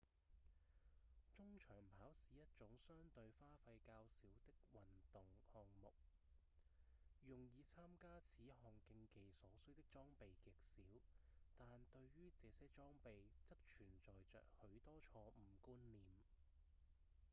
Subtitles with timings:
[1.37, 4.81] 中長跑是一種相對花費較少的運
[5.13, 5.21] 動
[5.53, 5.93] 項目
[7.27, 10.81] 用以參加此項競技所需的裝備極少
[11.55, 13.13] 但對於這些裝備
[13.47, 14.11] 則存在
[14.57, 16.03] 著許多錯誤觀念